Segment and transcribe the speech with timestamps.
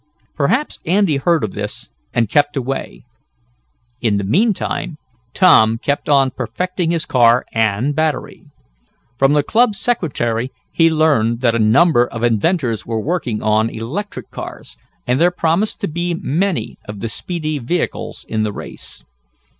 [0.35, 3.03] Perhaps Andy heard of this, and kept away.
[4.01, 4.95] In the meanwhile
[5.35, 8.47] Tom kept on perfecting his car and battery.
[9.19, 14.31] From the club secretary he learned that a number of inventors were working on electric
[14.31, 14.75] cars,
[15.05, 19.03] and there promised to be many of the speedy vehicles in the race.